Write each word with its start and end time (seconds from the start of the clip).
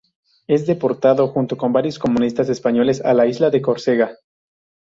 Es 0.47 0.65
deportado, 0.65 1.27
junto 1.27 1.57
con 1.57 1.73
varios 1.73 1.99
comunistas 1.99 2.49
españoles, 2.49 3.05
a 3.05 3.13
la 3.13 3.27
isla 3.27 3.51
de 3.51 3.61
Córcega. 3.61 4.17